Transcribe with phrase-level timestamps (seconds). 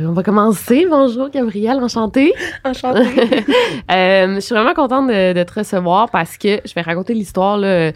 [0.00, 0.86] On, va commencer.
[0.88, 1.78] Bonjour, Gabrielle.
[1.78, 2.32] Enchantée.
[2.64, 3.02] Enchantée.
[3.90, 7.58] Euh, je suis vraiment contente de, de te recevoir parce que je vais raconter l'histoire,
[7.58, 7.92] là,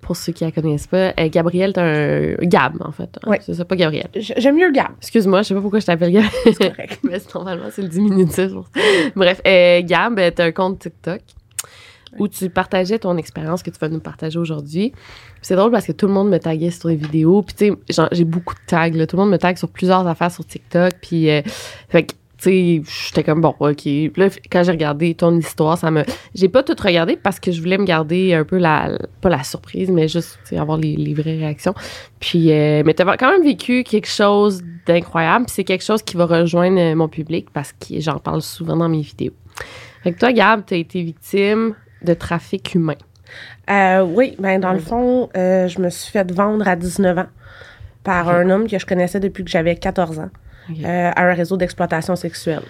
[0.00, 1.12] pour ceux qui la connaissent pas.
[1.18, 3.18] Euh, Gabrielle, t'es un Gab, en fait.
[3.26, 3.38] Ouais.
[3.42, 4.08] C'est ça, pas Gabrielle.
[4.14, 4.90] J'aime mieux Gab.
[4.98, 6.24] Excuse-moi, je sais pas pourquoi je t'appelle Gab.
[6.44, 7.00] C'est correct.
[7.04, 8.50] Mais normalement, c'est le diminutif.
[9.16, 11.20] Bref, euh, Gab, t'as un compte TikTok
[12.18, 14.92] où tu partageais ton expérience que tu vas nous partager aujourd'hui.
[15.40, 17.42] C'est drôle parce que tout le monde me taguait sur les vidéos.
[17.42, 18.90] Puis tu sais, j'ai beaucoup de tags.
[18.90, 19.06] là.
[19.06, 20.92] Tout le monde me tague sur plusieurs affaires sur TikTok.
[21.00, 21.42] Puis, euh,
[21.88, 23.84] fait que, tu sais, j'étais comme, bon, OK.
[24.16, 26.04] Là, quand j'ai regardé ton histoire, ça me...
[26.34, 28.98] J'ai pas tout regardé parce que je voulais me garder un peu la...
[29.20, 31.74] Pas la surprise, mais juste, avoir les, vraies réactions.
[32.20, 35.46] Puis, euh, mais t'as quand même vécu quelque chose d'incroyable.
[35.46, 38.88] Puis c'est quelque chose qui va rejoindre mon public parce que j'en parle souvent dans
[38.88, 39.34] mes vidéos.
[40.02, 41.74] Fait que toi, Gab, t'as été victime
[42.04, 42.96] de trafic humain?
[43.70, 47.26] Euh, oui, ben dans le fond, euh, je me suis fait vendre à 19 ans
[48.04, 50.30] par un homme que je connaissais depuis que j'avais 14 ans
[50.70, 52.62] euh, à un réseau d'exploitation sexuelle.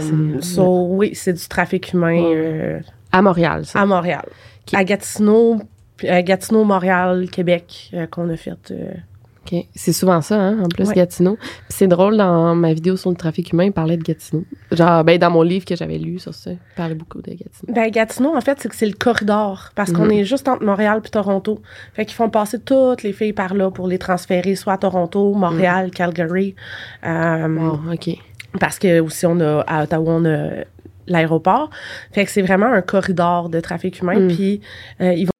[0.00, 2.80] Euh, So, oui, c'est du trafic humain euh,
[3.12, 3.80] à Montréal, ça.
[3.80, 4.24] à Montréal.
[4.72, 5.58] À Gatineau,
[6.04, 8.70] euh, Gatineau, Montréal, Québec, qu'on a fait.
[8.70, 8.92] euh,
[9.46, 9.62] OK.
[9.74, 10.94] C'est souvent ça, hein, en plus, Ouais.
[10.94, 11.36] Gatineau.
[11.68, 14.44] C'est drôle, dans ma vidéo sur le trafic humain, il parlait de Gatineau.
[14.72, 17.74] Genre, ben, dans mon livre que j'avais lu sur ça, il parlait beaucoup de Gatineau.
[17.74, 20.12] Ben, Gatineau, en fait, c'est que c'est le corridor, parce qu'on Mhm.
[20.12, 21.60] est juste entre Montréal puis Toronto.
[21.92, 25.34] Fait qu'ils font passer toutes les filles par là pour les transférer soit à Toronto,
[25.34, 26.54] Montréal, Calgary.
[27.04, 28.16] Euh, Wow, OK.
[28.60, 30.64] Parce que aussi, on a, à Ottawa, on a
[31.06, 31.70] l'aéroport.
[32.12, 34.20] Fait que c'est vraiment un corridor de trafic humain.
[34.20, 34.34] Mm.
[34.34, 34.60] Puis,
[35.00, 35.30] euh, ils vont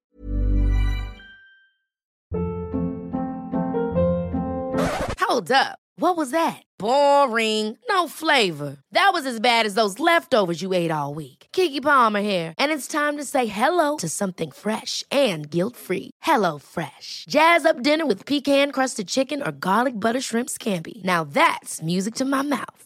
[5.27, 5.79] Hold up.
[5.97, 6.61] What was that?
[6.77, 7.77] Boring.
[7.89, 8.77] No flavor.
[8.91, 11.47] That was as bad as those leftovers you ate all week.
[11.53, 16.11] Kiki Palmer here, and it's time to say hello to something fresh and guilt-free.
[16.21, 17.25] Hello Fresh.
[17.29, 21.03] Jazz up dinner with pecan-crusted chicken or garlic butter shrimp scampi.
[21.03, 22.74] Now that's music to my mouth.